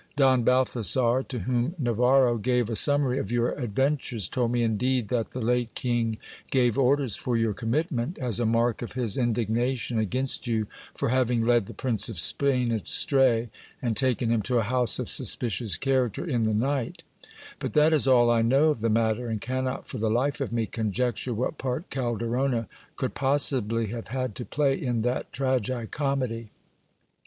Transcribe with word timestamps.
Don 0.15 0.41
Balthasar, 0.41 1.21
to 1.27 1.39
whom 1.41 1.75
Navarro 1.77 2.39
gave 2.39 2.71
a 2.71 2.75
summary 2.75 3.19
of 3.19 3.31
your 3.31 3.51
adventures, 3.51 4.27
told 4.29 4.51
me 4.51 4.63
indeed 4.63 5.09
that 5.09 5.29
the 5.29 5.39
late 5.39 5.75
king 5.75 6.17
gave 6.49 6.75
orders 6.75 7.15
for 7.15 7.37
your 7.37 7.53
commitment, 7.53 8.17
as 8.17 8.39
a 8.39 8.45
mark 8.47 8.81
of 8.81 8.93
his 8.93 9.15
indignation 9.15 9.99
against 9.99 10.47
you 10.47 10.65
for 10.95 11.09
having 11.09 11.45
led 11.45 11.67
the 11.67 11.75
Prince 11.75 12.09
of 12.09 12.17
Spain 12.19 12.71
astray, 12.71 13.51
and 13.79 13.95
taken 13.95 14.31
him 14.31 14.41
to 14.41 14.57
a 14.57 14.63
house 14.63 14.97
of 14.97 15.07
suspicious 15.07 15.77
character 15.77 16.25
in 16.25 16.41
the 16.41 16.55
night: 16.55 17.03
but 17.59 17.73
that 17.73 17.93
is 17.93 18.07
all 18.07 18.31
I 18.31 18.41
know 18.41 18.69
of 18.71 18.79
the 18.81 18.89
matter, 18.89 19.27
and 19.29 19.39
cannot 19.39 19.85
for 19.87 19.99
the 19.99 20.09
life 20.09 20.41
of 20.41 20.51
me 20.51 20.65
conjecture 20.65 21.35
what 21.35 21.59
part 21.59 21.91
Calderona 21.91 22.67
could 22.95 23.13
possibly 23.13 23.89
have 23.89 24.07
had 24.07 24.33
to 24.33 24.45
play 24.45 24.73
in 24.81 25.03
that 25.03 25.31
tragi 25.31 25.85
comedy. 25.85 26.49